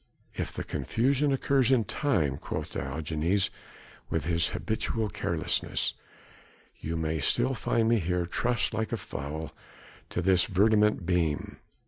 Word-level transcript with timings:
"If 0.33 0.51
the 0.51 0.63
confusion 0.63 1.31
occurs 1.31 1.71
in 1.71 1.83
time," 1.83 2.39
quoth 2.39 2.71
Diogenes 2.71 3.51
with 4.09 4.25
his 4.25 4.47
habitual 4.47 5.09
carelessness, 5.09 5.93
"you 6.79 6.97
may 6.97 7.19
still 7.19 7.53
find 7.53 7.87
me 7.87 7.99
here 7.99 8.25
trussed 8.25 8.73
like 8.73 8.91
a 8.91 8.97
fowl 8.97 9.51
to 10.09 10.23
this 10.23 10.45
verdommte 10.47 11.05
beam. 11.05 11.57